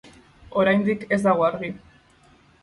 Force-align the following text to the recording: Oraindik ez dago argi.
Oraindik 0.61 1.05
ez 1.17 1.19
dago 1.27 1.47
argi. 1.49 1.71